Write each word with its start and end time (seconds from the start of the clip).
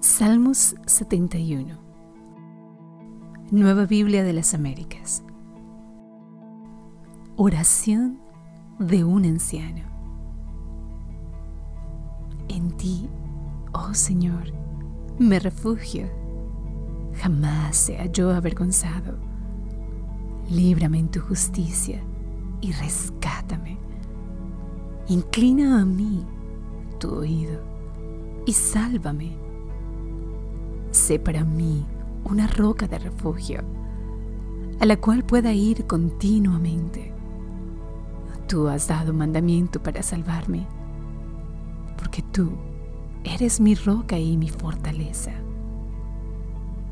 Salmos 0.00 0.76
71 0.86 1.74
Nueva 3.50 3.86
Biblia 3.86 4.22
de 4.24 4.32
las 4.32 4.52
Américas 4.54 5.22
Oración 7.36 8.20
de 8.78 9.04
un 9.04 9.24
anciano 9.24 9.82
En 12.48 12.76
ti, 12.76 13.08
oh 13.72 13.94
Señor, 13.94 14.52
me 15.18 15.38
refugio. 15.38 16.08
Jamás 17.14 17.76
sea 17.76 18.06
yo 18.06 18.30
avergonzado. 18.30 19.18
Líbrame 20.50 20.98
en 20.98 21.08
tu 21.08 21.20
justicia 21.20 22.02
y 22.60 22.72
rescátame. 22.72 23.78
Inclina 25.08 25.80
a 25.80 25.84
mí 25.84 26.24
tu 26.98 27.14
oído 27.14 27.62
y 28.46 28.52
sálvame. 28.52 29.45
Sé 30.96 31.18
para 31.18 31.44
mí 31.44 31.84
una 32.24 32.46
roca 32.46 32.88
de 32.88 32.98
refugio 32.98 33.60
a 34.80 34.86
la 34.86 34.96
cual 34.96 35.24
pueda 35.24 35.52
ir 35.52 35.86
continuamente. 35.86 37.12
Tú 38.48 38.66
has 38.66 38.88
dado 38.88 39.12
mandamiento 39.12 39.80
para 39.82 40.02
salvarme, 40.02 40.66
porque 41.98 42.22
tú 42.22 42.50
eres 43.24 43.60
mi 43.60 43.74
roca 43.74 44.18
y 44.18 44.38
mi 44.38 44.48
fortaleza. 44.48 45.32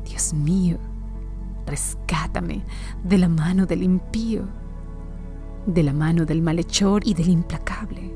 Dios 0.07 0.35
mío, 0.35 0.77
rescátame 1.65 2.63
de 3.03 3.17
la 3.17 3.27
mano 3.27 3.65
del 3.65 3.81
impío, 3.81 4.43
de 5.65 5.81
la 5.81 5.93
mano 5.93 6.25
del 6.25 6.43
malhechor 6.43 7.01
y 7.07 7.15
del 7.15 7.29
implacable, 7.29 8.13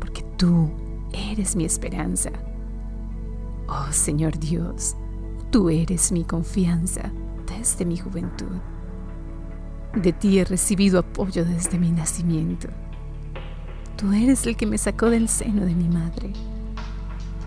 porque 0.00 0.22
tú 0.38 0.70
eres 1.12 1.54
mi 1.54 1.66
esperanza. 1.66 2.32
Oh 3.70 3.92
Señor 3.92 4.38
Dios, 4.38 4.96
tú 5.50 5.68
eres 5.68 6.10
mi 6.10 6.24
confianza 6.24 7.12
desde 7.46 7.84
mi 7.84 7.98
juventud. 7.98 8.56
De 9.94 10.14
ti 10.14 10.38
he 10.38 10.44
recibido 10.46 10.98
apoyo 10.98 11.44
desde 11.44 11.78
mi 11.78 11.92
nacimiento. 11.92 12.68
Tú 13.98 14.10
eres 14.14 14.46
el 14.46 14.56
que 14.56 14.64
me 14.64 14.78
sacó 14.78 15.10
del 15.10 15.28
seno 15.28 15.66
de 15.66 15.74
mi 15.74 15.86
madre. 15.86 16.32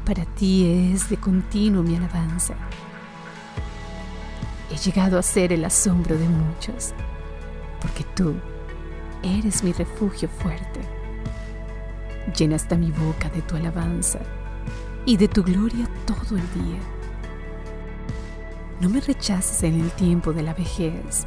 Para 0.05 0.25
ti 0.36 0.91
es 0.94 1.09
de 1.09 1.17
continuo 1.17 1.81
mi 1.81 1.95
alabanza. 1.95 2.53
He 4.69 4.78
llegado 4.78 5.17
a 5.17 5.23
ser 5.23 5.52
el 5.52 5.66
asombro 5.66 6.16
de 6.16 6.30
muchos, 6.30 6.94
porque 7.81 8.03
tú 8.16 8.35
eres 9.23 9.63
mi 9.63 9.73
refugio 9.73 10.30
fuerte. 10.30 10.81
Llena 12.38 12.58
hasta 12.58 12.78
mi 12.78 12.91
boca 12.91 13.28
de 13.30 13.41
tu 13.41 13.56
alabanza 13.56 14.19
y 15.05 15.17
de 15.17 15.27
tu 15.27 15.44
gloria 15.44 15.88
todo 16.05 16.38
el 16.38 16.63
día. 16.63 16.80
No 18.80 18.89
me 18.89 19.02
rechaces 19.02 19.63
en 19.63 19.80
el 19.80 19.91
tiempo 19.91 20.33
de 20.33 20.44
la 20.44 20.53
vejez. 20.53 21.25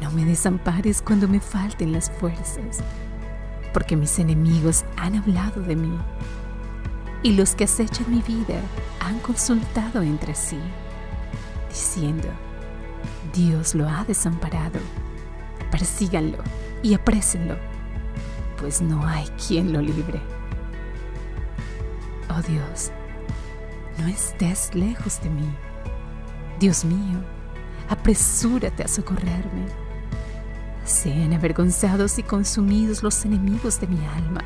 No 0.00 0.10
me 0.10 0.24
desampares 0.24 1.02
cuando 1.02 1.26
me 1.28 1.40
falten 1.40 1.92
las 1.92 2.10
fuerzas, 2.10 2.80
porque 3.72 3.96
mis 3.96 4.18
enemigos 4.18 4.84
han 4.96 5.16
hablado 5.16 5.60
de 5.62 5.76
mí 5.76 5.98
y 7.22 7.32
los 7.32 7.54
que 7.54 7.64
acechan 7.64 8.10
mi 8.10 8.22
vida 8.22 8.60
han 9.00 9.18
consultado 9.20 10.02
entre 10.02 10.34
sí, 10.34 10.58
diciendo, 11.68 12.28
Dios 13.34 13.74
lo 13.74 13.88
ha 13.88 14.04
desamparado, 14.04 14.78
persíganlo 15.70 16.38
y 16.82 16.94
aprésenlo, 16.94 17.56
pues 18.58 18.80
no 18.80 19.06
hay 19.06 19.26
quien 19.46 19.72
lo 19.72 19.80
libre. 19.80 20.20
Oh 22.30 22.42
Dios, 22.42 22.92
no 23.98 24.06
estés 24.06 24.74
lejos 24.74 25.20
de 25.22 25.30
mí. 25.30 25.48
Dios 26.60 26.84
mío, 26.84 27.20
apresúrate 27.88 28.82
a 28.82 28.88
socorrerme. 28.88 29.66
Sean 30.84 31.32
avergonzados 31.32 32.18
y 32.18 32.22
consumidos 32.22 33.02
los 33.02 33.24
enemigos 33.24 33.80
de 33.80 33.86
mi 33.86 34.04
alma. 34.06 34.44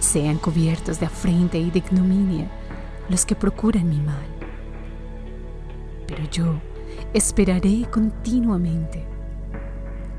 Sean 0.00 0.38
cubiertos 0.38 1.00
de 1.00 1.06
afrenta 1.06 1.58
y 1.58 1.70
de 1.70 1.78
ignominia 1.78 2.50
los 3.08 3.26
que 3.26 3.34
procuran 3.34 3.88
mi 3.88 4.00
mal. 4.00 4.26
Pero 6.06 6.24
yo 6.30 6.60
esperaré 7.12 7.86
continuamente 7.90 9.04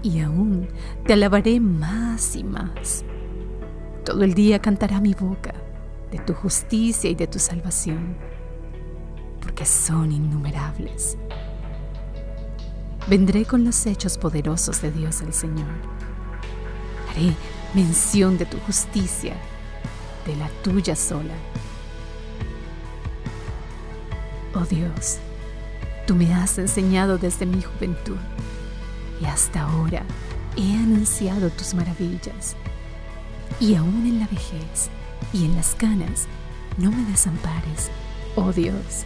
y 0.03 0.19
aún 0.19 0.67
te 1.05 1.13
alabaré 1.13 1.59
más 1.59 2.35
y 2.35 2.43
más. 2.43 3.03
Todo 4.05 4.23
el 4.23 4.33
día 4.35 4.59
cantará 4.59 4.99
mi 4.99 5.13
boca 5.13 5.62
de 6.13 6.19
tu 6.19 6.35
justicia 6.35 7.09
y 7.09 7.15
de 7.15 7.25
tu 7.25 7.39
salvación, 7.39 8.15
porque 9.41 9.65
son 9.65 10.11
innumerables. 10.11 11.17
Vendré 13.07 13.45
con 13.45 13.65
los 13.65 13.83
hechos 13.87 14.19
poderosos 14.19 14.79
de 14.83 14.91
Dios 14.91 15.21
el 15.21 15.33
Señor. 15.33 15.67
Haré 17.09 17.33
mención 17.73 18.37
de 18.37 18.45
tu 18.45 18.59
justicia, 18.59 19.33
de 20.27 20.35
la 20.35 20.49
tuya 20.61 20.95
sola. 20.95 21.33
Oh 24.53 24.65
Dios, 24.65 25.17
tú 26.05 26.13
me 26.13 26.31
has 26.31 26.59
enseñado 26.59 27.17
desde 27.17 27.47
mi 27.47 27.63
juventud 27.63 28.17
y 29.19 29.25
hasta 29.25 29.63
ahora 29.63 30.03
he 30.55 30.75
anunciado 30.75 31.49
tus 31.49 31.73
maravillas. 31.73 32.55
Y 33.59 33.73
aún 33.73 34.05
en 34.05 34.19
la 34.19 34.27
vejez 34.27 34.91
y 35.31 35.45
en 35.45 35.55
las 35.55 35.75
canas, 35.75 36.27
no 36.77 36.91
me 36.91 37.03
desampares, 37.09 37.89
oh 38.35 38.51
Dios, 38.51 39.05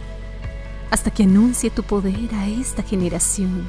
hasta 0.90 1.10
que 1.10 1.24
anuncie 1.24 1.70
tu 1.70 1.82
poder 1.82 2.34
a 2.34 2.48
esta 2.48 2.82
generación, 2.82 3.68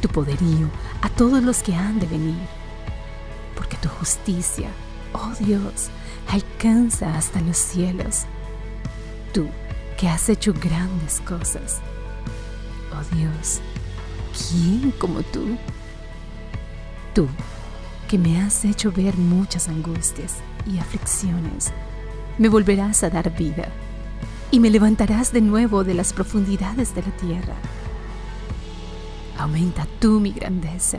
tu 0.00 0.08
poderío 0.08 0.70
a 1.02 1.08
todos 1.10 1.42
los 1.42 1.62
que 1.62 1.74
han 1.74 2.00
de 2.00 2.06
venir. 2.06 2.38
Porque 3.54 3.76
tu 3.76 3.88
justicia, 3.88 4.70
oh 5.12 5.32
Dios, 5.38 5.90
alcanza 6.28 7.16
hasta 7.16 7.40
los 7.40 7.56
cielos. 7.56 8.24
Tú 9.32 9.48
que 9.98 10.08
has 10.08 10.28
hecho 10.28 10.54
grandes 10.54 11.20
cosas. 11.20 11.80
Oh 12.92 13.16
Dios, 13.16 13.60
¿quién 14.50 14.92
como 14.92 15.22
tú? 15.22 15.56
Tú 17.14 17.28
que 18.08 18.16
me 18.16 18.40
has 18.40 18.64
hecho 18.64 18.90
ver 18.90 19.16
muchas 19.16 19.68
angustias 19.68 20.36
y 20.66 20.78
aflicciones, 20.78 21.72
me 22.38 22.48
volverás 22.48 23.02
a 23.02 23.10
dar 23.10 23.34
vida 23.36 23.68
y 24.50 24.60
me 24.60 24.70
levantarás 24.70 25.32
de 25.32 25.40
nuevo 25.40 25.84
de 25.84 25.94
las 25.94 26.12
profundidades 26.12 26.94
de 26.94 27.02
la 27.02 27.10
tierra. 27.16 27.54
Aumenta 29.38 29.86
tú 30.00 30.20
mi 30.20 30.32
grandeza 30.32 30.98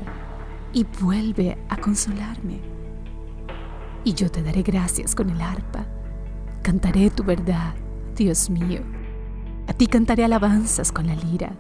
y 0.73 0.85
vuelve 1.01 1.57
a 1.69 1.77
consolarme. 1.77 2.61
Y 4.03 4.13
yo 4.13 4.29
te 4.29 4.43
daré 4.43 4.61
gracias 4.61 5.15
con 5.15 5.29
el 5.29 5.41
arpa, 5.41 5.85
cantaré 6.61 7.09
tu 7.09 7.23
verdad, 7.23 7.73
Dios 8.15 8.49
mío. 8.49 8.81
A 9.67 9.73
ti 9.73 9.87
cantaré 9.87 10.23
alabanzas 10.23 10.91
con 10.91 11.07
la 11.07 11.15
lira, 11.15 11.51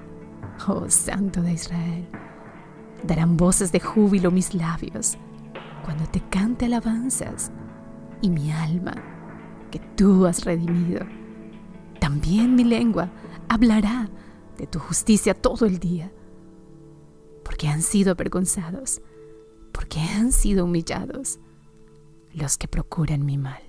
oh 0.67 0.89
Santo 0.89 1.41
de 1.41 1.53
Israel. 1.53 2.07
Darán 3.03 3.37
voces 3.37 3.71
de 3.71 3.79
júbilo 3.79 4.31
mis 4.31 4.53
labios 4.53 5.17
cuando 5.83 6.05
te 6.05 6.21
cante 6.21 6.65
alabanzas 6.65 7.51
y 8.21 8.29
mi 8.29 8.51
alma 8.51 8.93
que 9.71 9.79
tú 9.79 10.25
has 10.25 10.45
redimido. 10.45 11.05
También 11.99 12.55
mi 12.55 12.63
lengua 12.63 13.09
hablará 13.47 14.09
de 14.57 14.67
tu 14.67 14.79
justicia 14.79 15.33
todo 15.33 15.65
el 15.65 15.79
día, 15.79 16.11
porque 17.43 17.67
han 17.67 17.81
sido 17.81 18.11
avergonzados, 18.11 19.01
porque 19.71 19.99
han 19.99 20.31
sido 20.31 20.65
humillados 20.65 21.39
los 22.33 22.57
que 22.57 22.67
procuran 22.67 23.25
mi 23.25 23.37
mal. 23.37 23.68